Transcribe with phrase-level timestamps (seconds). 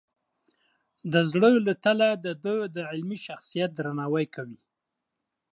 [1.11, 4.59] د زړه له تله د ده د علمي شخصیت درناوی کوي.